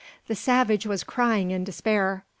[0.25, 2.23] The savage was crying in despair.